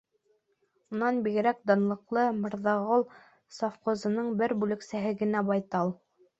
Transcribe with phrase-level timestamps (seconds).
[0.95, 3.07] Унан бигерәк, данлыҡлы Мырҙағол
[3.61, 5.97] совхозының бер бүлексәһе генә Байтал.